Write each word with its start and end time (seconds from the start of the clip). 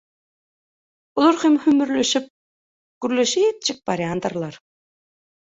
Olaram 1.23 1.57
hümürdeşip 1.65 2.25
gürleşipjik 3.05 3.77
barýardylar. 3.93 4.61